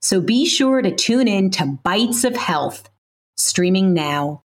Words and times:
So 0.00 0.20
be 0.20 0.46
sure 0.46 0.80
to 0.80 0.94
tune 0.94 1.26
in 1.26 1.50
to 1.52 1.66
Bites 1.82 2.22
of 2.24 2.36
Health, 2.36 2.88
streaming 3.36 3.94
now. 3.94 4.42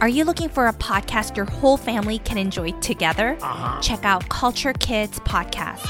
Are 0.00 0.08
you 0.08 0.24
looking 0.24 0.48
for 0.48 0.66
a 0.66 0.72
podcast 0.72 1.36
your 1.36 1.44
whole 1.44 1.76
family 1.76 2.20
can 2.20 2.38
enjoy 2.38 2.72
together? 2.80 3.36
Uh-huh. 3.42 3.78
Check 3.82 4.02
out 4.06 4.26
Culture 4.30 4.72
Kids 4.72 5.18
Podcast. 5.20 5.86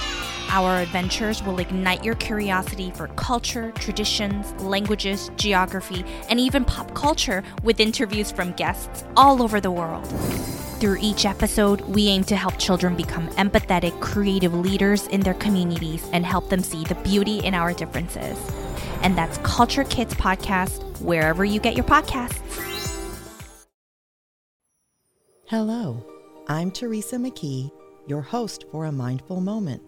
Our 0.48 0.78
adventures 0.82 1.44
will 1.44 1.60
ignite 1.60 2.04
your 2.04 2.16
curiosity 2.16 2.90
for 2.90 3.06
culture, 3.06 3.70
traditions, 3.76 4.52
languages, 4.60 5.30
geography, 5.36 6.04
and 6.28 6.40
even 6.40 6.64
pop 6.64 6.92
culture 6.96 7.44
with 7.62 7.78
interviews 7.78 8.32
from 8.32 8.50
guests 8.54 9.04
all 9.16 9.44
over 9.44 9.60
the 9.60 9.70
world. 9.70 10.12
Through 10.80 10.96
each 11.02 11.26
episode, 11.26 11.82
we 11.82 12.08
aim 12.08 12.24
to 12.24 12.36
help 12.36 12.56
children 12.56 12.96
become 12.96 13.28
empathetic, 13.32 14.00
creative 14.00 14.54
leaders 14.54 15.06
in 15.08 15.20
their 15.20 15.34
communities 15.34 16.08
and 16.14 16.24
help 16.24 16.48
them 16.48 16.62
see 16.62 16.84
the 16.84 16.94
beauty 16.94 17.40
in 17.40 17.52
our 17.52 17.74
differences. 17.74 18.38
And 19.02 19.16
that's 19.16 19.36
Culture 19.42 19.84
Kids 19.84 20.14
Podcast, 20.14 20.82
wherever 21.02 21.44
you 21.44 21.60
get 21.60 21.76
your 21.76 21.84
podcasts. 21.84 22.40
Hello, 25.48 26.02
I'm 26.48 26.70
Teresa 26.70 27.16
McKee, 27.16 27.70
your 28.06 28.22
host 28.22 28.64
for 28.72 28.86
A 28.86 28.92
Mindful 28.92 29.42
Moment. 29.42 29.82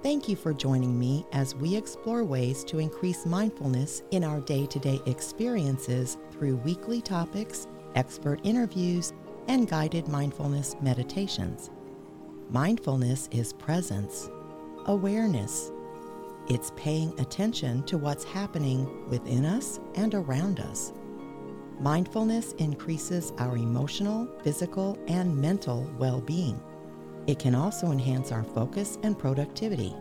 Thank 0.00 0.28
you 0.28 0.36
for 0.36 0.54
joining 0.54 0.96
me 0.96 1.26
as 1.32 1.56
we 1.56 1.74
explore 1.74 2.22
ways 2.22 2.62
to 2.64 2.78
increase 2.78 3.26
mindfulness 3.26 4.04
in 4.12 4.22
our 4.22 4.38
day 4.42 4.66
to 4.66 4.78
day 4.78 5.00
experiences 5.06 6.18
through 6.30 6.54
weekly 6.58 7.02
topics, 7.02 7.66
expert 7.96 8.38
interviews, 8.44 9.12
and 9.50 9.68
guided 9.68 10.06
mindfulness 10.06 10.76
meditations. 10.80 11.70
Mindfulness 12.50 13.28
is 13.32 13.52
presence, 13.52 14.30
awareness. 14.86 15.72
It's 16.48 16.70
paying 16.76 17.18
attention 17.18 17.82
to 17.86 17.98
what's 17.98 18.22
happening 18.22 19.08
within 19.08 19.44
us 19.44 19.80
and 19.96 20.14
around 20.14 20.60
us. 20.60 20.92
Mindfulness 21.80 22.52
increases 22.58 23.32
our 23.38 23.56
emotional, 23.56 24.28
physical, 24.44 24.96
and 25.08 25.36
mental 25.36 25.90
well 25.98 26.20
being. 26.20 26.62
It 27.26 27.40
can 27.40 27.56
also 27.56 27.90
enhance 27.90 28.30
our 28.30 28.44
focus 28.44 28.98
and 29.02 29.18
productivity. 29.18 29.96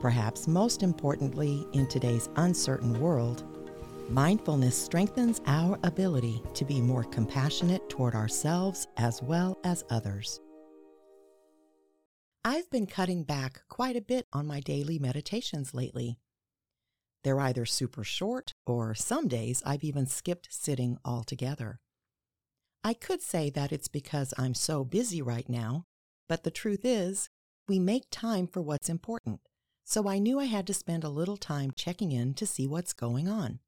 Perhaps 0.00 0.48
most 0.48 0.82
importantly, 0.82 1.64
in 1.74 1.86
today's 1.86 2.28
uncertain 2.34 2.98
world, 2.98 3.44
mindfulness 4.08 4.76
strengthens 4.76 5.40
our 5.46 5.78
ability 5.82 6.42
to 6.54 6.64
be 6.64 6.80
more 6.80 7.04
compassionate 7.04 7.88
toward 7.88 8.14
ourselves 8.14 8.86
as 8.96 9.22
well 9.22 9.58
as 9.64 9.84
others. 9.90 10.40
I've 12.44 12.70
been 12.70 12.86
cutting 12.86 13.24
back 13.24 13.62
quite 13.68 13.96
a 13.96 14.00
bit 14.00 14.26
on 14.32 14.46
my 14.46 14.60
daily 14.60 14.98
meditations 14.98 15.74
lately. 15.74 16.18
They're 17.24 17.40
either 17.40 17.66
super 17.66 18.04
short, 18.04 18.54
or 18.64 18.94
some 18.94 19.28
days 19.28 19.62
I've 19.66 19.84
even 19.84 20.06
skipped 20.06 20.48
sitting 20.50 20.98
altogether. 21.04 21.80
I 22.82 22.94
could 22.94 23.20
say 23.20 23.50
that 23.50 23.72
it's 23.72 23.88
because 23.88 24.32
I'm 24.38 24.54
so 24.54 24.84
busy 24.84 25.20
right 25.20 25.48
now, 25.48 25.84
but 26.28 26.44
the 26.44 26.50
truth 26.50 26.84
is, 26.84 27.28
we 27.68 27.78
make 27.78 28.04
time 28.10 28.46
for 28.46 28.62
what's 28.62 28.88
important, 28.88 29.40
so 29.84 30.08
I 30.08 30.18
knew 30.18 30.38
I 30.38 30.44
had 30.44 30.66
to 30.68 30.74
spend 30.74 31.04
a 31.04 31.10
little 31.10 31.36
time 31.36 31.72
checking 31.74 32.12
in 32.12 32.32
to 32.34 32.46
see 32.46 32.66
what's 32.66 32.92
going 32.92 33.28
on. 33.28 33.58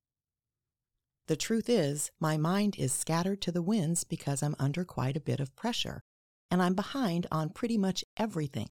The 1.30 1.36
truth 1.36 1.68
is, 1.68 2.10
my 2.18 2.36
mind 2.36 2.74
is 2.76 2.92
scattered 2.92 3.40
to 3.42 3.52
the 3.52 3.62
winds 3.62 4.02
because 4.02 4.42
I'm 4.42 4.56
under 4.58 4.84
quite 4.84 5.16
a 5.16 5.20
bit 5.20 5.38
of 5.38 5.54
pressure, 5.54 6.02
and 6.50 6.60
I'm 6.60 6.74
behind 6.74 7.28
on 7.30 7.50
pretty 7.50 7.78
much 7.78 8.04
everything. 8.16 8.68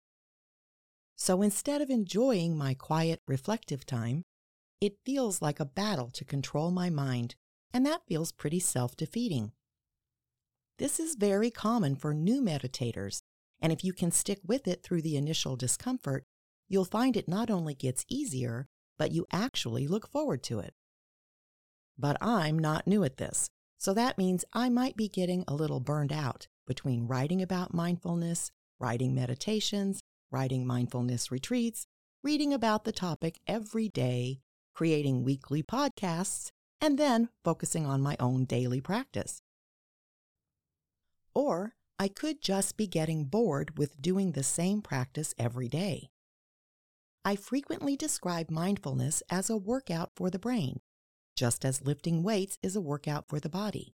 So 1.17 1.43
instead 1.43 1.83
of 1.83 1.91
enjoying 1.91 2.57
my 2.57 2.75
quiet, 2.75 3.23
reflective 3.27 3.85
time, 3.85 4.23
it 4.81 5.01
feels 5.05 5.43
like 5.43 5.59
a 5.59 5.65
battle 5.65 6.11
to 6.13 6.25
control 6.25 6.71
my 6.71 6.91
mind, 6.91 7.35
and 7.73 7.85
that 7.87 8.07
feels 8.07 8.31
pretty 8.31 8.61
self 8.61 8.97
defeating. 8.97 9.51
This 10.79 11.01
is 11.01 11.17
very 11.17 11.51
common 11.51 11.97
for 11.97 12.15
new 12.15 12.41
meditators, 12.41 13.23
and 13.61 13.73
if 13.73 13.83
you 13.83 13.93
can 13.93 14.13
stick 14.13 14.39
with 14.47 14.69
it 14.69 14.85
through 14.85 15.03
the 15.03 15.17
initial 15.17 15.57
discomfort, 15.57 16.25
you'll 16.69 16.85
find 16.85 17.17
it 17.17 17.27
not 17.27 17.51
only 17.51 17.75
gets 17.75 18.07
easier, 18.09 18.69
but 18.97 19.11
you 19.11 19.27
actually 19.33 19.89
look 19.89 20.09
forward 20.09 20.45
to 20.45 20.61
it. 20.61 20.73
But 21.99 22.17
I'm 22.21 22.59
not 22.59 22.87
new 22.87 23.05
at 23.05 23.19
this, 23.19 23.49
so 23.79 23.95
that 23.95 24.19
means 24.19 24.45
I 24.53 24.69
might 24.69 24.97
be 24.97 25.09
getting 25.09 25.45
a 25.47 25.55
little 25.55 25.81
burned 25.81 26.13
out 26.13 26.49
between 26.67 27.07
writing 27.07 27.43
about 27.43 27.75
mindfulness, 27.75 28.51
writing 28.79 29.15
meditations, 29.15 30.01
writing 30.31 30.67
mindfulness 30.67 31.31
retreats, 31.31 31.87
reading 32.23 32.53
about 32.53 32.85
the 32.85 32.93
topic 32.93 33.39
every 33.47 33.89
day, 33.89 34.41
creating 34.75 35.23
weekly 35.23 35.63
podcasts, 35.63 36.51
and 36.81 36.99
then 36.99 37.29
focusing 37.45 37.87
on 37.87 38.03
my 38.03 38.17
own 38.19 38.45
daily 38.45 38.81
practice. 38.81 39.41
Or 41.35 41.75
I 41.99 42.09
could 42.09 42.43
just 42.43 42.77
be 42.77 42.87
getting 42.87 43.25
bored 43.25 43.79
with 43.79 44.03
doing 44.03 44.33
the 44.33 44.43
same 44.43 44.83
practice 44.83 45.35
every 45.39 45.69
day. 45.69 46.09
I 47.25 47.37
frequently 47.37 47.97
describe 47.97 48.51
mindfulness 48.51 49.23
as 49.31 49.49
a 49.49 49.57
workout 49.57 50.11
for 50.15 50.31
the 50.31 50.39
brain, 50.39 50.81
just 51.35 51.65
as 51.65 51.85
lifting 51.85 52.23
weights 52.23 52.59
is 52.63 52.77
a 52.77 52.81
workout 52.81 53.29
for 53.29 53.41
the 53.41 53.49
body. 53.49 53.95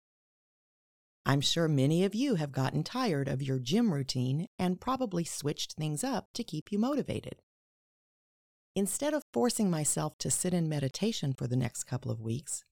I'm 1.26 1.40
sure 1.40 1.68
many 1.68 2.04
of 2.04 2.14
you 2.14 2.36
have 2.36 2.52
gotten 2.52 2.82
tired 2.82 3.28
of 3.28 3.42
your 3.42 3.58
gym 3.58 3.92
routine 3.92 4.48
and 4.58 4.80
probably 4.80 5.24
switched 5.24 5.74
things 5.74 6.02
up 6.02 6.28
to 6.34 6.42
keep 6.42 6.72
you 6.72 6.78
motivated. 6.78 7.42
Instead 8.74 9.12
of 9.12 9.24
forcing 9.32 9.70
myself 9.70 10.16
to 10.18 10.30
sit 10.30 10.54
in 10.54 10.68
meditation 10.68 11.34
for 11.34 11.46
the 11.46 11.56
next 11.56 11.84
couple 11.84 12.10
of 12.10 12.20
weeks, 12.20 12.64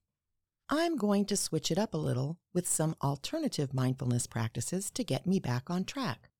I'm 0.68 0.96
going 0.96 1.26
to 1.26 1.36
switch 1.36 1.70
it 1.70 1.78
up 1.78 1.94
a 1.94 1.98
little 1.98 2.38
with 2.54 2.66
some 2.66 2.96
alternative 3.02 3.74
mindfulness 3.74 4.26
practices 4.26 4.90
to 4.92 5.04
get 5.04 5.26
me 5.26 5.38
back 5.38 5.68
on 5.68 5.84
track. 5.84 6.30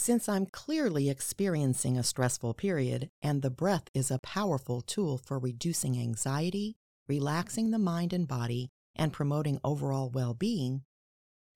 Since 0.00 0.28
I'm 0.28 0.46
clearly 0.46 1.10
experiencing 1.10 1.98
a 1.98 2.04
stressful 2.04 2.54
period 2.54 3.10
and 3.20 3.42
the 3.42 3.50
breath 3.50 3.90
is 3.92 4.12
a 4.12 4.20
powerful 4.20 4.80
tool 4.80 5.18
for 5.18 5.40
reducing 5.40 5.98
anxiety, 5.98 6.76
relaxing 7.08 7.72
the 7.72 7.80
mind 7.80 8.12
and 8.12 8.26
body, 8.26 8.70
and 8.94 9.12
promoting 9.12 9.58
overall 9.64 10.08
well 10.08 10.34
being, 10.34 10.84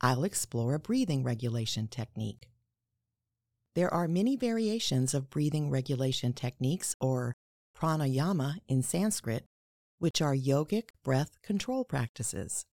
I'll 0.01 0.25
explore 0.25 0.75
a 0.75 0.81
breathing 0.81 1.23
regulation 1.23 1.87
technique. 1.87 2.49
There 3.77 3.95
are 3.95 4.09
many 4.09 4.37
variations 4.37 5.15
of 5.15 5.31
breathing 5.31 5.71
regulation 5.71 6.33
techniques, 6.33 6.97
or 7.01 7.35
pranayama 7.79 8.59
in 8.67 8.83
Sanskrit, 8.83 9.47
which 10.01 10.21
are 10.21 10.35
yogic 10.35 10.91
breath 11.05 11.41
control 11.43 11.85
practices. 11.85 12.67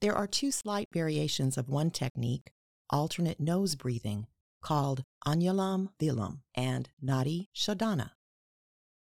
There 0.00 0.14
are 0.14 0.28
two 0.28 0.52
slight 0.52 0.88
variations 0.92 1.58
of 1.58 1.68
one 1.68 1.90
technique, 1.90 2.52
alternate 2.88 3.40
nose 3.40 3.74
breathing, 3.74 4.28
called 4.64 5.04
Anulom 5.26 5.90
Vilom 6.00 6.40
and 6.54 6.88
Nadi 7.04 7.48
Shodhana. 7.54 8.12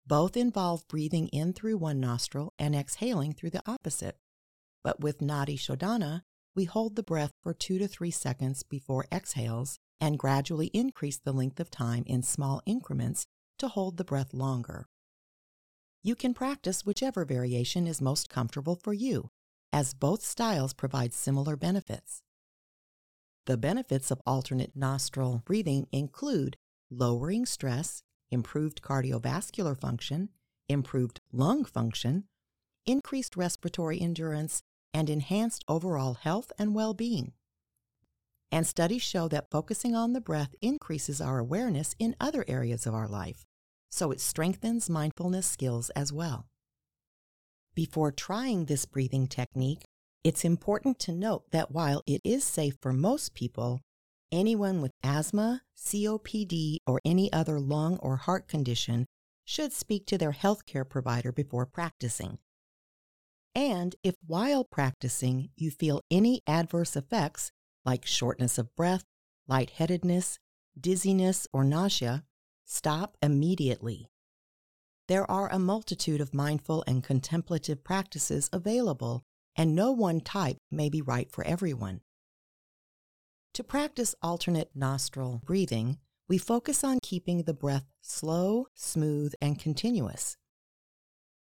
Both 0.06 0.38
involve 0.38 0.88
breathing 0.88 1.28
in 1.30 1.54
through 1.54 1.78
one 1.78 2.00
nostril 2.00 2.54
and 2.60 2.76
exhaling 2.76 3.34
through 3.34 3.50
the 3.50 3.64
opposite. 3.66 4.18
But 4.84 5.00
with 5.00 5.22
Nadi 5.22 5.58
Shodhana, 5.58 6.22
we 6.56 6.66
hold 6.66 6.96
the 6.96 7.04
breath 7.04 7.34
for 7.42 7.54
two 7.56 7.80
to 7.80 7.88
three 7.88 8.12
seconds 8.12 8.62
before 8.62 9.08
exhales 9.12 9.80
and 10.00 10.20
gradually 10.20 10.68
increase 10.68 11.18
the 11.18 11.34
length 11.34 11.60
of 11.60 11.72
time 11.72 12.04
in 12.06 12.22
small 12.22 12.62
increments 12.68 13.26
to 13.58 13.70
hold 13.70 13.98
the 13.98 14.04
breath 14.04 14.34
longer. 14.34 14.86
You 16.04 16.14
can 16.16 16.36
practice 16.36 16.86
whichever 16.86 17.26
variation 17.26 17.88
is 17.88 18.02
most 18.02 18.30
comfortable 18.30 18.76
for 18.76 18.94
you, 18.94 19.30
as 19.74 19.96
both 19.96 20.24
styles 20.24 20.74
provide 20.74 21.14
similar 21.14 21.58
benefits. 21.58 22.22
The 23.50 23.58
benefits 23.58 24.12
of 24.12 24.22
alternate 24.28 24.76
nostril 24.76 25.42
breathing 25.44 25.88
include 25.92 26.56
lowering 26.92 27.48
stress, 27.48 28.04
improved 28.30 28.84
cardiovascular 28.84 29.76
function, 29.76 30.30
improved 30.68 31.20
lung 31.32 31.66
function, 31.66 32.26
increased 32.86 33.36
respiratory 33.36 34.00
endurance, 34.00 34.62
and 34.94 35.10
enhanced 35.10 35.66
overall 35.68 36.14
health 36.14 36.52
and 36.60 36.76
well 36.76 36.94
being. 36.94 37.32
And 38.52 38.68
studies 38.68 39.02
show 39.02 39.28
that 39.30 39.50
focusing 39.50 39.96
on 39.96 40.14
the 40.14 40.22
breath 40.22 40.54
increases 40.62 41.20
our 41.20 41.40
awareness 41.40 41.96
in 41.98 42.16
other 42.20 42.46
areas 42.48 42.86
of 42.86 42.94
our 42.94 43.08
life, 43.08 43.48
so 43.90 44.12
it 44.12 44.22
strengthens 44.22 44.92
mindfulness 44.92 45.48
skills 45.48 45.90
as 45.96 46.14
well. 46.14 46.46
Before 47.74 48.12
trying 48.12 48.66
this 48.66 48.86
breathing 48.86 49.26
technique, 49.26 49.86
it's 50.24 50.44
important 50.44 51.00
to 51.00 51.12
note 51.12 51.52
that 51.52 51.72
while 51.72 52.04
it 52.06 52.22
is 52.24 52.44
safe 52.44 52.76
for 52.82 52.92
most 52.92 53.34
people, 53.34 53.82
anyone 54.32 54.82
with 54.82 54.92
asthma, 55.02 55.62
COPD, 55.78 56.78
or 56.86 57.00
any 57.06 57.32
other 57.32 57.60
lung 57.60 57.98
or 58.00 58.18
heart 58.18 58.48
condition 58.48 59.06
should 59.46 59.72
speak 59.72 60.06
to 60.06 60.18
their 60.18 60.34
healthcare 60.34 60.88
provider 60.88 61.32
before 61.32 61.66
practicing. 61.66 62.38
And 63.56 63.96
if 64.04 64.16
while 64.26 64.64
practicing 64.64 65.50
you 65.56 65.72
feel 65.72 66.02
any 66.12 66.42
adverse 66.46 66.96
effects 66.96 67.52
like 67.86 68.06
shortness 68.06 68.58
of 68.58 68.76
breath, 68.76 69.06
lightheadedness, 69.48 70.38
dizziness, 70.80 71.48
or 71.52 71.64
nausea, 71.64 72.24
stop 72.66 73.18
immediately. 73.24 74.10
There 75.08 75.30
are 75.32 75.52
a 75.52 75.58
multitude 75.58 76.22
of 76.22 76.36
mindful 76.36 76.84
and 76.86 77.04
contemplative 77.04 77.84
practices 77.84 78.50
available, 78.54 79.24
and 79.60 79.76
no 79.76 79.92
one 79.92 80.22
type 80.22 80.56
may 80.72 80.88
be 80.88 81.02
right 81.02 81.30
for 81.30 81.44
everyone. 81.44 82.00
To 83.56 83.62
practice 83.62 84.16
alternate 84.22 84.70
nostril 84.74 85.42
breathing, 85.46 85.98
we 86.30 86.38
focus 86.38 86.82
on 86.82 87.00
keeping 87.04 87.44
the 87.44 87.54
breath 87.54 87.84
slow, 88.02 88.68
smooth, 88.74 89.34
and 89.42 89.60
continuous. 89.60 90.38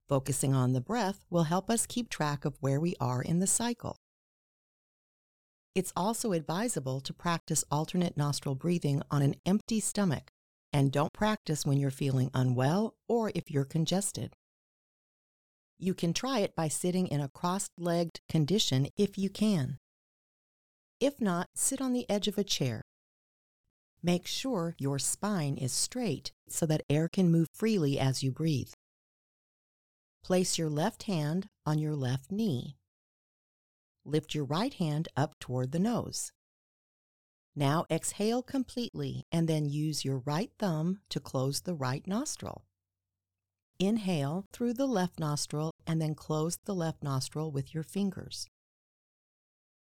Focusing 0.09 0.53
on 0.53 0.73
the 0.73 0.81
breath 0.81 1.23
will 1.29 1.43
help 1.43 1.69
us 1.69 1.85
keep 1.85 2.09
track 2.09 2.43
of 2.43 2.57
where 2.59 2.81
we 2.81 2.93
are 2.99 3.21
in 3.21 3.39
the 3.39 3.47
cycle. 3.47 3.95
It's 5.73 5.93
also 5.95 6.33
advisable 6.33 6.99
to 6.99 7.13
practice 7.13 7.63
alternate 7.71 8.17
nostril 8.17 8.53
breathing 8.55 9.01
on 9.09 9.21
an 9.21 9.35
empty 9.45 9.79
stomach 9.79 10.29
and 10.73 10.91
don't 10.91 11.13
practice 11.13 11.65
when 11.65 11.77
you're 11.77 11.89
feeling 11.89 12.29
unwell 12.33 12.95
or 13.07 13.31
if 13.33 13.49
you're 13.49 13.63
congested. 13.63 14.33
You 15.83 15.93
can 15.93 16.13
try 16.13 16.39
it 16.39 16.55
by 16.55 16.69
sitting 16.69 17.07
in 17.07 17.19
a 17.19 17.27
cross 17.27 17.69
legged 17.77 18.21
condition 18.29 18.87
if 18.95 19.17
you 19.17 19.29
can. 19.29 19.79
If 21.01 21.19
not, 21.19 21.49
sit 21.55 21.81
on 21.81 21.91
the 21.91 22.09
edge 22.09 22.29
of 22.29 22.37
a 22.37 22.43
chair. 22.45 22.83
Make 24.01 24.25
sure 24.25 24.75
your 24.77 24.97
spine 24.97 25.57
is 25.57 25.73
straight 25.73 26.31
so 26.47 26.65
that 26.67 26.83
air 26.89 27.09
can 27.09 27.29
move 27.29 27.49
freely 27.53 27.99
as 27.99 28.23
you 28.23 28.31
breathe. 28.31 28.71
Place 30.23 30.57
your 30.57 30.69
left 30.69 31.03
hand 31.03 31.47
on 31.65 31.79
your 31.79 31.97
left 31.97 32.31
knee. 32.31 32.77
Lift 34.05 34.33
your 34.33 34.45
right 34.45 34.73
hand 34.75 35.09
up 35.17 35.37
toward 35.37 35.73
the 35.73 35.79
nose. 35.79 36.31
Now 37.57 37.83
exhale 37.91 38.41
completely 38.41 39.25
and 39.33 39.49
then 39.49 39.65
use 39.65 40.05
your 40.05 40.19
right 40.19 40.51
thumb 40.57 41.01
to 41.09 41.19
close 41.19 41.63
the 41.63 41.75
right 41.75 42.07
nostril. 42.07 42.63
Inhale 43.83 44.45
through 44.53 44.75
the 44.75 44.85
left 44.85 45.19
nostril 45.19 45.73
and 45.85 46.01
then 46.01 46.15
close 46.15 46.57
the 46.63 46.73
left 46.73 47.03
nostril 47.03 47.51
with 47.51 47.73
your 47.73 47.83
fingers. 47.83 48.47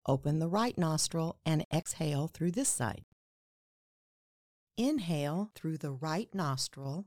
Open 0.08 0.40
the 0.40 0.48
right 0.48 0.76
nostril 0.76 1.38
and 1.46 1.64
exhale 1.72 2.28
through 2.28 2.50
this 2.50 2.68
side. 2.68 3.04
Inhale 4.76 5.52
through 5.54 5.78
the 5.78 5.92
right 5.92 6.28
nostril 6.34 7.06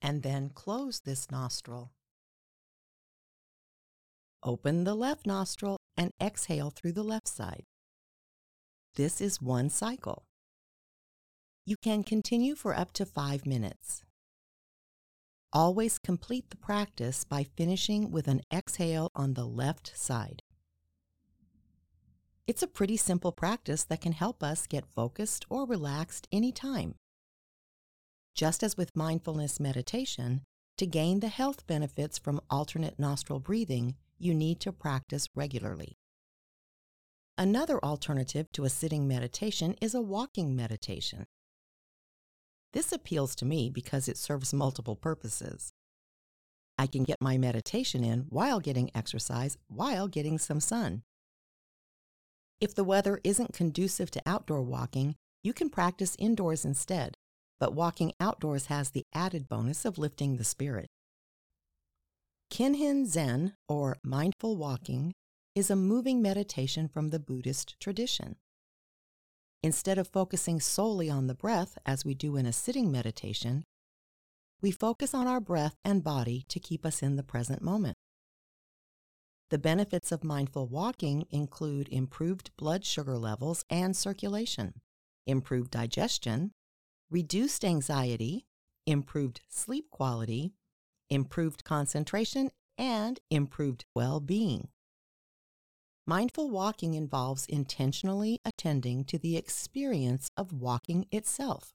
and 0.00 0.22
then 0.22 0.48
close 0.48 1.00
this 1.00 1.30
nostril. 1.30 1.92
Open 4.42 4.84
the 4.84 4.94
left 4.94 5.26
nostril 5.26 5.76
and 5.94 6.10
exhale 6.18 6.70
through 6.70 6.92
the 6.92 7.04
left 7.04 7.28
side. 7.28 7.64
This 8.94 9.20
is 9.20 9.42
one 9.42 9.68
cycle. 9.68 10.24
You 11.66 11.76
can 11.82 12.02
continue 12.02 12.54
for 12.54 12.74
up 12.74 12.94
to 12.94 13.04
five 13.04 13.44
minutes. 13.44 14.04
Always 15.52 15.98
complete 15.98 16.50
the 16.50 16.56
practice 16.56 17.24
by 17.24 17.42
finishing 17.42 18.12
with 18.12 18.28
an 18.28 18.42
exhale 18.52 19.10
on 19.16 19.34
the 19.34 19.44
left 19.44 19.96
side. 19.96 20.42
It's 22.46 22.62
a 22.62 22.68
pretty 22.68 22.96
simple 22.96 23.32
practice 23.32 23.82
that 23.84 24.00
can 24.00 24.12
help 24.12 24.44
us 24.44 24.68
get 24.68 24.94
focused 24.94 25.44
or 25.50 25.66
relaxed 25.66 26.28
anytime. 26.30 26.94
Just 28.34 28.62
as 28.62 28.76
with 28.76 28.94
mindfulness 28.94 29.58
meditation, 29.58 30.42
to 30.78 30.86
gain 30.86 31.18
the 31.18 31.28
health 31.28 31.66
benefits 31.66 32.16
from 32.16 32.40
alternate 32.48 32.98
nostril 32.98 33.40
breathing, 33.40 33.96
you 34.18 34.34
need 34.34 34.60
to 34.60 34.72
practice 34.72 35.28
regularly. 35.34 35.96
Another 37.36 37.82
alternative 37.84 38.46
to 38.52 38.64
a 38.64 38.70
sitting 38.70 39.08
meditation 39.08 39.74
is 39.80 39.94
a 39.94 40.00
walking 40.00 40.54
meditation. 40.54 41.26
This 42.72 42.92
appeals 42.92 43.34
to 43.36 43.44
me 43.44 43.68
because 43.68 44.08
it 44.08 44.16
serves 44.16 44.52
multiple 44.52 44.96
purposes. 44.96 45.72
I 46.78 46.86
can 46.86 47.04
get 47.04 47.20
my 47.20 47.36
meditation 47.36 48.04
in 48.04 48.20
while 48.28 48.60
getting 48.60 48.90
exercise, 48.94 49.58
while 49.68 50.08
getting 50.08 50.38
some 50.38 50.60
sun. 50.60 51.02
If 52.60 52.74
the 52.74 52.84
weather 52.84 53.20
isn't 53.24 53.52
conducive 53.52 54.10
to 54.12 54.22
outdoor 54.24 54.62
walking, 54.62 55.16
you 55.42 55.52
can 55.52 55.70
practice 55.70 56.16
indoors 56.18 56.64
instead, 56.64 57.14
but 57.58 57.74
walking 57.74 58.12
outdoors 58.20 58.66
has 58.66 58.90
the 58.90 59.04
added 59.14 59.48
bonus 59.48 59.84
of 59.84 59.98
lifting 59.98 60.36
the 60.36 60.44
spirit. 60.44 60.88
Kinhin 62.50 63.06
Zen, 63.06 63.54
or 63.68 63.96
mindful 64.04 64.56
walking, 64.56 65.12
is 65.54 65.70
a 65.70 65.76
moving 65.76 66.22
meditation 66.22 66.88
from 66.88 67.08
the 67.08 67.18
Buddhist 67.18 67.78
tradition. 67.80 68.36
Instead 69.62 69.98
of 69.98 70.08
focusing 70.08 70.58
solely 70.58 71.10
on 71.10 71.26
the 71.26 71.34
breath 71.34 71.76
as 71.84 72.04
we 72.04 72.14
do 72.14 72.36
in 72.36 72.46
a 72.46 72.52
sitting 72.52 72.90
meditation, 72.90 73.64
we 74.62 74.70
focus 74.70 75.12
on 75.14 75.26
our 75.26 75.40
breath 75.40 75.76
and 75.84 76.02
body 76.02 76.44
to 76.48 76.58
keep 76.58 76.86
us 76.86 77.02
in 77.02 77.16
the 77.16 77.22
present 77.22 77.60
moment. 77.62 77.96
The 79.50 79.58
benefits 79.58 80.12
of 80.12 80.24
mindful 80.24 80.66
walking 80.68 81.26
include 81.30 81.88
improved 81.88 82.50
blood 82.56 82.84
sugar 82.84 83.18
levels 83.18 83.64
and 83.68 83.96
circulation, 83.96 84.80
improved 85.26 85.72
digestion, 85.72 86.52
reduced 87.10 87.64
anxiety, 87.64 88.46
improved 88.86 89.40
sleep 89.48 89.90
quality, 89.90 90.54
improved 91.10 91.64
concentration, 91.64 92.50
and 92.78 93.20
improved 93.28 93.84
well 93.94 94.20
being. 94.20 94.68
Mindful 96.10 96.50
walking 96.50 96.94
involves 96.94 97.46
intentionally 97.46 98.40
attending 98.44 99.04
to 99.04 99.16
the 99.16 99.36
experience 99.36 100.28
of 100.36 100.52
walking 100.52 101.06
itself. 101.12 101.72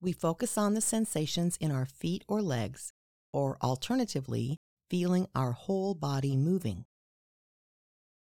We 0.00 0.12
focus 0.12 0.56
on 0.56 0.74
the 0.74 0.80
sensations 0.80 1.56
in 1.60 1.72
our 1.72 1.86
feet 1.86 2.22
or 2.28 2.40
legs, 2.40 2.92
or 3.32 3.58
alternatively, 3.60 4.60
feeling 4.88 5.26
our 5.34 5.50
whole 5.50 5.96
body 5.96 6.36
moving. 6.36 6.84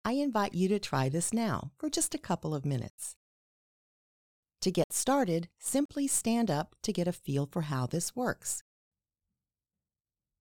I 0.06 0.12
invite 0.12 0.54
you 0.54 0.68
to 0.68 0.78
try 0.78 1.10
this 1.10 1.34
now 1.34 1.72
for 1.80 1.90
just 1.90 2.14
a 2.14 2.20
couple 2.20 2.54
of 2.54 2.64
minutes. 2.64 3.16
To 4.62 4.70
get 4.70 4.94
started, 4.94 5.50
simply 5.58 6.06
stand 6.06 6.52
up 6.52 6.76
to 6.84 6.94
get 6.94 7.08
a 7.08 7.12
feel 7.12 7.48
for 7.52 7.64
how 7.64 7.88
this 7.88 8.16
works. 8.16 8.62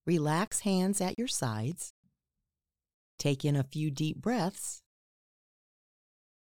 Relax 0.05 0.59
hands 0.59 1.01
at 1.01 1.17
your 1.17 1.27
sides 1.27 1.93
Take 3.19 3.43
in 3.43 3.57
a 3.57 3.63
few 3.63 3.91
deep 3.91 4.21
breaths. 4.21 4.81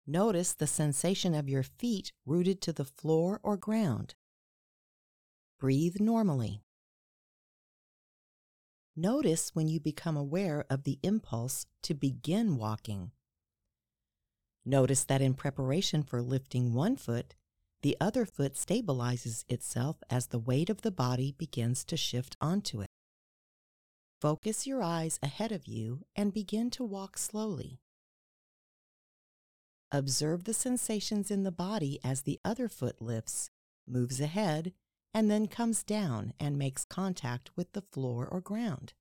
Notice 0.07 0.53
the 0.53 0.67
sensation 0.67 1.35
of 1.35 1.49
your 1.49 1.63
feet 1.63 2.13
rooted 2.25 2.61
to 2.63 2.73
the 2.73 2.85
floor 2.85 3.41
or 3.43 3.57
ground. 3.57 4.15
Breathe 5.59 5.97
normally. 5.99 6.63
Notice 8.95 9.51
when 9.55 9.69
you 9.69 9.81
become 9.81 10.17
aware 10.17 10.67
of 10.69 10.85
the 10.85 10.99
impulse 11.03 11.67
to 11.83 11.95
begin 11.95 12.57
walking. 12.57 13.13
Notice 14.65 15.05
that 15.05 15.23
in 15.23 15.35
preparation 15.35 16.03
for 16.03 16.21
lifting 16.21 16.75
one 16.75 16.97
foot, 16.97 17.35
the 17.83 17.97
other 18.01 18.27
foot 18.27 18.55
stabilizes 18.55 19.45
itself 19.49 20.03
as 20.11 20.27
the 20.27 20.39
weight 20.39 20.69
of 20.69 20.83
the 20.83 20.91
body 20.91 21.33
begins 21.39 21.85
to 21.85 21.97
shift 21.97 22.37
onto 22.41 22.81
it. 22.81 22.88
Focus 24.21 24.67
your 24.67 24.83
eyes 24.83 25.21
ahead 25.23 25.53
of 25.53 25.69
you 25.69 26.05
and 26.17 26.33
begin 26.33 26.71
to 26.71 26.83
walk 26.83 27.17
slowly. 27.17 27.79
Observe 29.93 30.43
the 30.43 30.55
sensations 30.55 31.31
in 31.31 31.45
the 31.45 31.53
body 31.53 32.01
as 32.03 32.23
the 32.23 32.41
other 32.45 32.69
foot 32.69 33.01
lifts, 33.01 33.51
moves 33.87 34.21
ahead, 34.21 34.73
and 35.15 35.31
then 35.31 35.47
comes 35.47 35.85
down 35.85 36.35
and 36.41 36.59
makes 36.59 36.85
contact 36.85 37.51
with 37.57 37.73
the 37.73 37.81
floor 37.81 38.27
or 38.27 38.41
ground. 38.41 38.93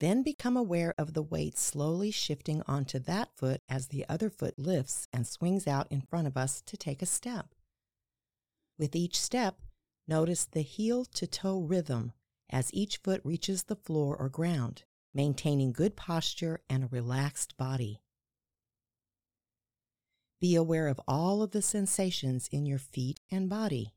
Then 0.00 0.24
become 0.24 0.56
aware 0.56 0.92
of 0.98 1.14
the 1.14 1.22
weight 1.22 1.56
slowly 1.56 2.10
shifting 2.10 2.62
onto 2.66 2.98
that 3.00 3.30
foot 3.36 3.62
as 3.68 3.88
the 3.88 4.04
other 4.08 4.28
foot 4.28 4.58
lifts 4.58 5.06
and 5.12 5.26
swings 5.26 5.68
out 5.68 5.86
in 5.90 6.00
front 6.02 6.26
of 6.26 6.36
us 6.36 6.60
to 6.62 6.76
take 6.76 7.00
a 7.00 7.06
step. 7.06 7.54
With 8.76 8.96
each 8.96 9.18
step, 9.20 9.60
notice 10.06 10.44
the 10.44 10.62
heel 10.62 11.04
to 11.14 11.26
toe 11.26 11.60
rhythm 11.60 12.12
as 12.50 12.72
each 12.72 12.98
foot 12.98 13.20
reaches 13.24 13.64
the 13.64 13.76
floor 13.76 14.16
or 14.16 14.28
ground, 14.28 14.84
maintaining 15.14 15.72
good 15.72 15.96
posture 15.96 16.60
and 16.68 16.84
a 16.84 16.88
relaxed 16.88 17.56
body. 17.56 18.00
Be 20.40 20.54
aware 20.54 20.88
of 20.88 21.00
all 21.08 21.42
of 21.42 21.50
the 21.50 21.62
sensations 21.62 22.48
in 22.52 22.64
your 22.64 22.78
feet 22.78 23.18
and 23.30 23.48
body. 23.48 23.94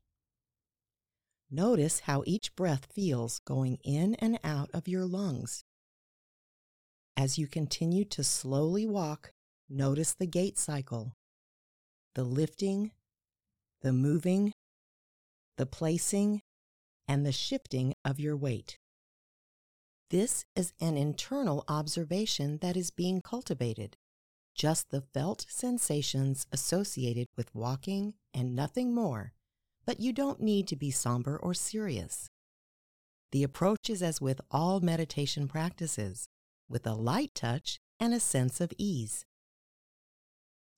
Notice 1.50 2.00
how 2.00 2.22
each 2.26 2.56
breath 2.56 2.88
feels 2.92 3.38
going 3.40 3.78
in 3.84 4.14
and 4.16 4.38
out 4.42 4.70
of 4.72 4.88
your 4.88 5.04
lungs. 5.04 5.64
As 7.16 7.38
you 7.38 7.46
continue 7.46 8.04
to 8.06 8.24
slowly 8.24 8.86
walk, 8.86 9.32
notice 9.68 10.14
the 10.14 10.26
gait 10.26 10.58
cycle, 10.58 11.14
the 12.14 12.24
lifting, 12.24 12.90
the 13.82 13.92
moving, 13.92 14.52
the 15.58 15.66
placing, 15.66 16.40
and 17.06 17.24
the 17.24 17.32
shifting 17.32 17.94
of 18.04 18.20
your 18.20 18.36
weight. 18.36 18.78
This 20.10 20.44
is 20.54 20.74
an 20.80 20.96
internal 20.96 21.64
observation 21.68 22.58
that 22.60 22.76
is 22.76 22.90
being 22.90 23.22
cultivated, 23.22 23.96
just 24.54 24.90
the 24.90 25.00
felt 25.00 25.46
sensations 25.48 26.46
associated 26.52 27.28
with 27.36 27.54
walking 27.54 28.14
and 28.34 28.54
nothing 28.54 28.94
more, 28.94 29.32
but 29.86 30.00
you 30.00 30.12
don't 30.12 30.40
need 30.40 30.68
to 30.68 30.76
be 30.76 30.90
somber 30.90 31.38
or 31.38 31.54
serious. 31.54 32.28
The 33.30 33.42
approach 33.42 33.88
is 33.88 34.02
as 34.02 34.20
with 34.20 34.42
all 34.50 34.80
meditation 34.80 35.48
practices, 35.48 36.28
with 36.68 36.86
a 36.86 36.94
light 36.94 37.34
touch 37.34 37.78
and 37.98 38.12
a 38.12 38.20
sense 38.20 38.60
of 38.60 38.72
ease. 38.76 39.24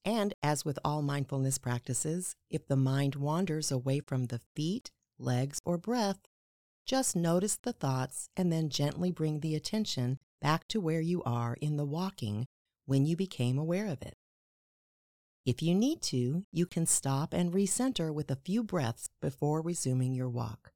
And 0.05 0.35
as 0.43 0.65
with 0.65 0.79
all 0.85 1.03
mindfulness 1.03 1.59
practices, 1.59 2.37
if 2.51 2.69
the 2.69 2.77
mind 2.77 3.17
wanders 3.17 3.73
away 3.73 4.01
from 4.01 4.27
the 4.27 4.41
feet, 4.55 4.93
legs, 5.19 5.61
or 5.65 5.79
breath, 5.79 6.21
just 6.87 7.17
notice 7.17 7.57
the 7.57 7.73
thoughts 7.73 8.29
and 8.37 8.53
then 8.53 8.69
gently 8.69 9.11
bring 9.11 9.41
the 9.41 9.55
attention 9.55 10.19
back 10.41 10.69
to 10.69 10.81
where 10.81 11.01
you 11.01 11.23
are 11.25 11.57
in 11.61 11.77
the 11.77 11.85
walking 11.85 12.47
when 12.85 13.07
you 13.07 13.17
became 13.17 13.59
aware 13.59 13.87
of 13.87 14.03
it. 14.03 14.17
If 15.47 15.63
you 15.63 15.75
need 15.75 16.03
to, 16.03 16.45
you 16.53 16.67
can 16.67 16.87
stop 16.87 17.35
and 17.35 17.53
recenter 17.53 18.13
with 18.13 18.31
a 18.31 18.37
few 18.37 18.63
breaths 18.63 19.09
before 19.21 19.61
resuming 19.61 20.15
your 20.15 20.29
walk. 20.29 20.73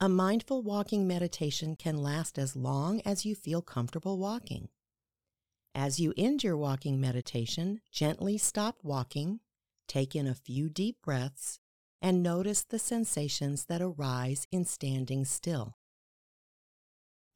A 0.00 0.08
mindful 0.08 0.62
walking 0.62 1.08
meditation 1.08 1.74
can 1.74 1.96
last 1.96 2.38
as 2.38 2.54
long 2.54 3.00
as 3.04 3.24
you 3.24 3.34
feel 3.34 3.62
comfortable 3.62 4.18
walking. 4.18 4.68
As 5.74 5.98
you 5.98 6.14
end 6.16 6.44
your 6.44 6.56
walking 6.56 7.00
meditation, 7.00 7.80
gently 7.90 8.38
stop 8.38 8.78
walking, 8.82 9.40
take 9.88 10.14
in 10.14 10.26
a 10.26 10.34
few 10.34 10.68
deep 10.68 10.96
breaths, 11.02 11.58
and 12.00 12.22
notice 12.22 12.62
the 12.62 12.78
sensations 12.78 13.66
that 13.66 13.82
arise 13.82 14.46
in 14.52 14.64
standing 14.64 15.24
still. 15.24 15.76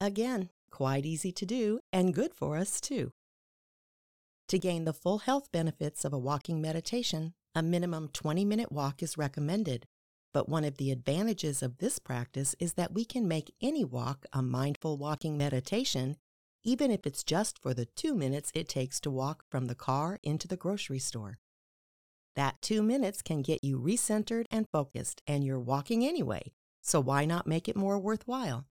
Again, 0.01 0.51
quite 0.71 1.07
easy 1.07 1.33
to 1.33 1.47
do 1.47 1.81
and 1.93 2.15
good 2.15 2.35
for 2.35 2.57
us 2.57 2.81
too. 2.81 3.13
To 4.49 4.59
gain 4.59 4.85
the 4.85 4.93
full 4.93 5.19
health 5.19 5.51
benefits 5.53 6.05
of 6.05 6.13
a 6.13 6.19
walking 6.19 6.61
meditation, 6.61 7.35
a 7.55 7.63
minimum 7.63 8.09
20 8.13 8.45
minute 8.45 8.73
walk 8.73 9.03
is 9.03 9.17
recommended. 9.17 9.87
But 10.33 10.49
one 10.49 10.65
of 10.65 10.79
the 10.79 10.91
advantages 10.91 11.63
of 11.63 11.79
this 11.79 11.99
practice 11.99 12.55
is 12.59 12.75
that 12.75 12.95
we 12.95 13.05
can 13.05 13.29
make 13.29 13.55
any 13.61 13.85
walk 13.85 14.25
a 14.33 14.43
mindful 14.43 14.97
walking 14.97 15.37
meditation, 15.37 16.17
even 16.65 16.91
if 16.91 17.07
it's 17.07 17.23
just 17.23 17.59
for 17.61 17.75
the 17.75 17.87
two 17.87 18.15
minutes 18.15 18.51
it 18.55 18.69
takes 18.69 18.99
to 19.01 19.11
walk 19.11 19.45
from 19.51 19.67
the 19.67 19.75
car 19.75 20.19
into 20.23 20.49
the 20.49 20.57
grocery 20.57 20.99
store. 20.99 21.39
That 22.35 22.63
two 22.63 22.83
minutes 22.83 23.21
can 23.21 23.43
get 23.43 23.63
you 23.63 23.79
recentered 23.79 24.47
and 24.51 24.67
focused, 24.73 25.23
and 25.27 25.45
you're 25.45 25.61
walking 25.61 26.05
anyway, 26.05 26.53
so 26.81 26.99
why 27.01 27.25
not 27.25 27.47
make 27.47 27.69
it 27.69 27.77
more 27.77 27.99
worthwhile? 27.99 28.67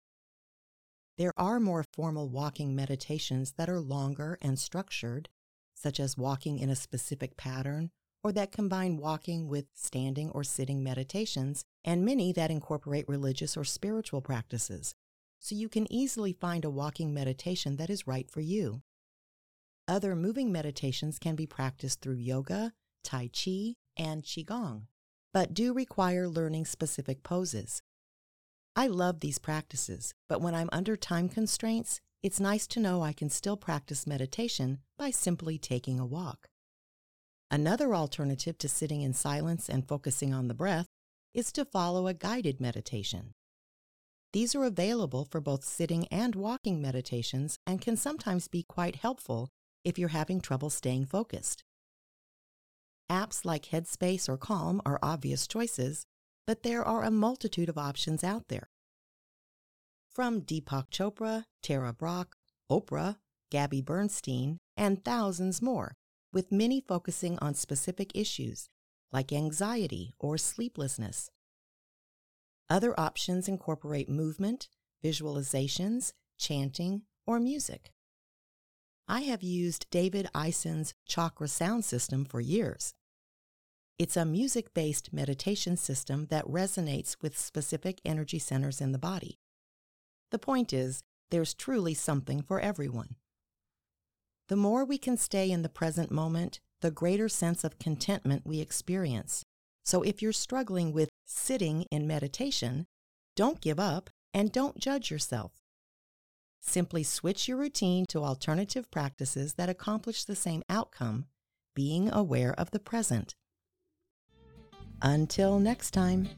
There 1.18 1.34
are 1.38 1.60
more 1.60 1.86
formal 1.94 2.30
walking 2.30 2.75
meditations 2.75 3.53
that 3.58 3.70
are 3.70 3.80
longer 3.80 4.39
and 4.41 4.58
structured, 4.58 5.30
such 5.75 6.00
as 6.00 6.18
walking 6.18 6.58
in 6.58 6.70
a 6.70 6.75
specific 6.75 7.38
pattern, 7.38 7.91
or 8.24 8.32
that 8.32 8.51
combine 8.51 8.98
walking 8.98 9.48
with 9.48 9.65
standing 9.75 10.30
or 10.32 10.44
sitting 10.44 10.84
meditations, 10.84 11.63
and 11.84 12.03
many 12.06 12.32
that 12.32 12.51
incorporate 12.51 13.08
religious 13.08 13.56
or 13.56 13.63
spiritual 13.63 14.22
practices, 14.22 14.96
so 15.39 15.56
you 15.56 15.70
can 15.70 15.91
easily 15.91 16.34
find 16.34 16.65
a 16.65 16.70
walking 16.70 17.13
meditation 17.13 17.75
that 17.77 17.89
is 17.89 18.08
right 18.08 18.30
for 18.30 18.41
you. 18.41 18.82
Other 19.88 20.15
moving 20.15 20.51
meditations 20.51 21.20
can 21.20 21.36
be 21.36 21.48
practiced 21.48 22.01
through 22.01 22.15
yoga, 22.15 22.74
Tai 23.03 23.29
Chi, 23.34 23.75
and 23.98 24.24
Qigong, 24.24 24.88
but 25.34 25.53
do 25.53 25.74
require 25.74 26.27
learning 26.27 26.65
specific 26.65 27.24
poses. 27.24 27.81
I 28.75 28.88
love 28.88 29.20
these 29.20 29.38
practices, 29.38 30.13
but 30.29 30.41
when 30.41 30.55
I'm 30.55 30.70
under 30.72 30.96
time 30.96 31.29
constraints, 31.29 32.00
it's 32.24 32.39
nice 32.39 32.67
to 32.67 32.79
know 32.79 33.01
I 33.01 33.13
can 33.13 33.29
still 33.29 33.58
practice 33.58 34.08
meditation 34.08 34.79
by 34.98 35.12
simply 35.12 35.58
taking 35.58 36.00
a 36.00 36.05
walk. 36.05 36.48
Another 37.50 37.93
alternative 37.93 38.58
to 38.60 38.70
sitting 38.70 39.01
in 39.01 39.13
silence 39.13 39.67
and 39.67 39.88
focusing 39.88 40.34
on 40.34 40.48
the 40.48 40.53
breath 40.53 40.88
is 41.34 41.51
to 41.51 41.65
follow 41.65 42.08
a 42.08 42.13
guided 42.13 42.62
meditation. 42.62 43.34
These 44.34 44.55
are 44.55 44.63
available 44.63 45.25
for 45.25 45.41
both 45.41 45.65
sitting 45.65 46.08
and 46.08 46.36
walking 46.36 46.81
meditations 46.81 47.58
and 47.67 47.81
can 47.81 47.98
sometimes 47.98 48.48
be 48.48 48.63
quite 48.63 48.98
helpful 48.98 49.50
if 49.84 50.00
you're 50.00 50.10
having 50.10 50.39
trouble 50.39 50.70
staying 50.70 51.08
focused. 51.08 51.63
Apps 53.12 53.44
like 53.44 53.65
Headspace 53.65 54.30
or 54.30 54.38
Calm 54.38 54.82
are 54.86 54.98
obvious 55.03 55.46
choices, 55.46 56.06
but 56.48 56.63
there 56.63 56.84
are 56.86 57.03
a 57.03 57.12
multitude 57.12 57.68
of 57.68 57.77
options 57.77 58.24
out 58.24 58.48
there. 58.48 58.70
From 60.10 60.41
Deepak 60.41 60.89
Chopra, 60.91 61.44
Tara 61.62 61.91
Brach, 61.91 62.30
Oprah, 62.72 63.18
Gabby 63.50 63.82
Bernstein, 63.82 64.60
and 64.77 65.03
thousands 65.03 65.62
more, 65.62 65.98
with 66.32 66.53
many 66.53 66.80
focusing 66.80 67.38
on 67.39 67.53
specific 67.53 68.15
issues 68.15 68.70
like 69.12 69.34
anxiety 69.34 70.13
or 70.18 70.38
sleeplessness. 70.38 71.30
Other 72.70 72.98
options 72.98 73.50
incorporate 73.50 74.08
movement, 74.08 74.70
visualizations, 75.03 76.13
chanting, 76.38 77.01
or 77.27 77.41
music. 77.41 77.91
I 79.06 79.22
have 79.22 79.44
used 79.44 79.88
David 79.91 80.30
Ison's 80.34 80.94
chakra 81.06 81.50
sound 81.50 81.84
system 81.84 82.24
for 82.24 82.39
years. 82.39 82.94
It's 84.01 84.17
a 84.17 84.25
music 84.25 84.74
based 84.74 85.13
meditation 85.13 85.77
system 85.77 86.25
that 86.31 86.48
resonates 86.48 87.17
with 87.22 87.38
specific 87.38 88.01
energy 88.03 88.39
centers 88.39 88.81
in 88.81 88.93
the 88.93 88.98
body. 88.98 89.38
The 90.31 90.39
point 90.39 90.74
is, 90.74 91.03
there's 91.29 91.53
truly 91.53 91.93
something 91.93 92.41
for 92.41 92.60
everyone. 92.60 93.17
The 94.50 94.55
more 94.55 94.84
we 94.86 94.98
can 94.98 95.17
stay 95.17 95.51
in 95.51 95.62
the 95.62 95.70
present 95.70 96.10
moment, 96.10 96.62
the 96.81 96.89
greater 96.89 97.29
sense 97.29 97.63
of 97.63 97.77
contentment 97.77 98.41
we 98.43 98.60
experience. 98.60 99.46
So 99.86 100.01
if 100.01 100.20
you're 100.20 100.34
struggling 100.34 100.93
with 100.93 101.12
sitting 101.27 101.84
in 101.91 102.08
meditation, 102.08 102.88
don't 103.36 103.62
give 103.62 103.79
up 103.79 104.10
and 104.34 104.51
don't 104.51 104.79
judge 104.79 105.12
yourself. 105.12 105.51
Simply 106.60 107.03
switch 107.03 107.48
your 107.48 107.58
routine 107.58 108.08
to 108.08 108.24
alternative 108.24 108.89
practices 108.89 109.53
that 109.60 109.70
accomplish 109.70 110.24
the 110.24 110.36
same 110.36 110.63
outcome, 110.70 111.25
being 111.75 112.12
aware 112.12 112.60
of 112.60 112.72
the 112.72 112.79
present. 112.79 113.36
Until 115.03 115.60
next 115.60 115.91
time, 115.91 116.29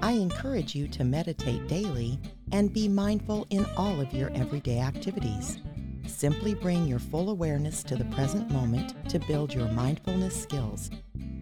I 0.00 0.12
encourage 0.12 0.74
you 0.74 0.88
to 0.88 1.04
meditate 1.04 1.68
daily 1.68 2.18
and 2.52 2.72
be 2.72 2.88
mindful 2.88 3.46
in 3.50 3.66
all 3.76 4.00
of 4.00 4.14
your 4.14 4.30
everyday 4.30 4.80
activities. 4.80 5.58
Simply 6.06 6.54
bring 6.54 6.86
your 6.86 6.98
full 6.98 7.28
awareness 7.28 7.82
to 7.82 7.96
the 7.96 8.04
present 8.06 8.50
moment 8.50 8.94
to 9.10 9.18
build 9.18 9.52
your 9.52 9.68
mindfulness 9.68 10.40
skills, 10.40 10.90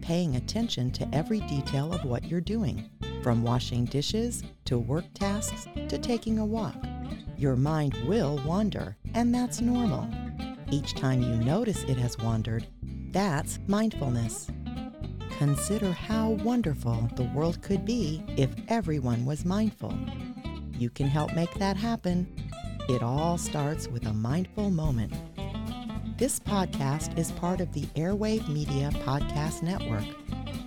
paying 0.01 0.35
attention 0.35 0.91
to 0.91 1.07
every 1.13 1.39
detail 1.41 1.93
of 1.93 2.03
what 2.03 2.25
you're 2.25 2.41
doing, 2.41 2.89
from 3.23 3.43
washing 3.43 3.85
dishes 3.85 4.43
to 4.65 4.77
work 4.77 5.05
tasks 5.13 5.67
to 5.87 5.97
taking 5.97 6.39
a 6.39 6.45
walk. 6.45 6.75
Your 7.37 7.55
mind 7.55 7.93
will 8.07 8.41
wander, 8.45 8.97
and 9.13 9.33
that's 9.33 9.61
normal. 9.61 10.09
Each 10.71 10.93
time 10.95 11.21
you 11.21 11.35
notice 11.37 11.83
it 11.83 11.97
has 11.97 12.17
wandered, 12.17 12.67
that's 13.11 13.59
mindfulness. 13.67 14.49
Consider 15.37 15.91
how 15.91 16.29
wonderful 16.29 17.09
the 17.15 17.23
world 17.23 17.61
could 17.61 17.85
be 17.85 18.23
if 18.37 18.49
everyone 18.69 19.25
was 19.25 19.43
mindful. 19.43 19.93
You 20.77 20.89
can 20.89 21.07
help 21.07 21.35
make 21.35 21.53
that 21.55 21.75
happen. 21.75 22.25
It 22.87 23.03
all 23.03 23.37
starts 23.37 23.87
with 23.89 24.05
a 24.05 24.13
mindful 24.13 24.69
moment. 24.69 25.13
This 26.17 26.39
podcast 26.39 27.17
is 27.17 27.33
part 27.33 27.59
of 27.59 27.73
the 27.73 27.81
Airwave 27.97 28.47
Media 28.47 28.89
Podcast 29.05 29.61
Network. 29.61 30.05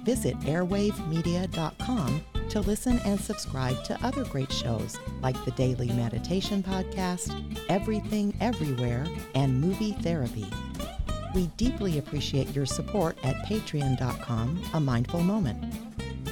Visit 0.04 0.38
airwavemedia.com 0.40 2.25
to 2.50 2.60
listen 2.60 2.98
and 3.06 3.18
subscribe 3.18 3.82
to 3.84 4.06
other 4.06 4.25
great 4.25 4.52
shows 4.52 4.98
like 5.22 5.42
the 5.46 5.50
Daily 5.52 5.88
Meditation 5.92 6.62
Podcast, 6.62 7.32
Everything 7.70 8.34
Everywhere, 8.40 9.06
and 9.34 9.60
Movie 9.60 9.92
Therapy. 9.92 10.46
We 11.35 11.47
deeply 11.56 11.99
appreciate 11.99 12.54
your 12.54 12.66
support 12.66 13.16
at 13.25 13.37
patreon.com, 13.47 14.62
a 14.75 14.80
mindful 14.80 15.23
moment. 15.23 15.75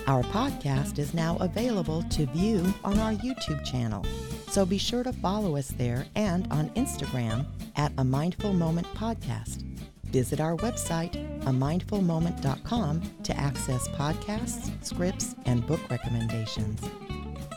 Our 0.07 0.23
podcast 0.23 0.99
is 0.99 1.15
now 1.15 1.37
available 1.41 2.03
to 2.05 2.27
view 2.27 2.73
on 2.85 2.99
our 2.99 3.13
YouTube 3.13 3.65
channel, 3.65 4.05
so 4.49 4.65
be 4.65 4.79
sure 4.79 5.03
to 5.03 5.13
follow 5.13 5.57
us 5.57 5.69
there 5.69 6.07
and 6.15 6.51
on 6.53 6.71
Instagram 6.71 7.47
at 7.77 7.93
a 7.99 8.05
mindful 8.05 8.53
moment 8.53 8.87
podcast. 8.95 9.63
Visit 10.07 10.41
our 10.41 10.57
website, 10.57 11.13
amindfulmoment.com, 11.43 13.03
to 13.25 13.37
access 13.37 13.89
podcasts, 13.89 14.71
scripts, 14.85 15.35
and 15.45 15.67
book 15.67 15.81
recommendations. 15.91 16.81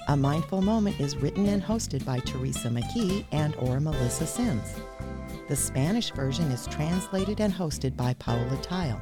A 0.07 0.17
Mindful 0.17 0.63
Moment 0.63 0.99
is 0.99 1.15
written 1.17 1.47
and 1.47 1.61
hosted 1.61 2.03
by 2.03 2.17
Teresa 2.19 2.67
McKee 2.69 3.23
and 3.31 3.55
or 3.57 3.79
Melissa 3.79 4.25
Sims. 4.25 4.73
The 5.49 5.55
Spanish 5.55 6.11
version 6.11 6.51
is 6.51 6.67
translated 6.67 7.41
and 7.41 7.51
hosted 7.51 7.97
by 7.97 8.13
Paola 8.13 8.55
Theil. 8.57 9.01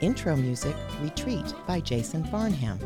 Intro 0.00 0.36
music, 0.36 0.76
Retreat 1.00 1.54
by 1.66 1.80
Jason 1.80 2.22
Farnham. 2.24 2.78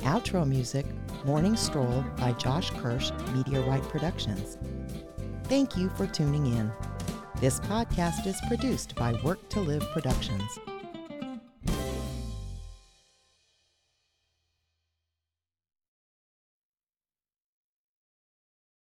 Outro 0.00 0.44
music, 0.44 0.84
Morning 1.24 1.54
Stroll 1.54 2.04
by 2.16 2.32
Josh 2.32 2.70
Kirsch, 2.70 3.12
Media 3.32 3.60
Right 3.60 3.84
Productions. 3.84 4.58
Thank 5.44 5.76
you 5.76 5.90
for 5.90 6.08
tuning 6.08 6.46
in. 6.46 6.72
This 7.40 7.60
podcast 7.60 8.26
is 8.26 8.40
produced 8.48 8.96
by 8.96 9.12
Work2Live 9.12 9.88
Productions. 9.92 10.58